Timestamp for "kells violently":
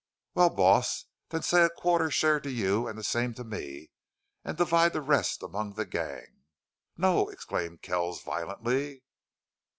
7.83-9.03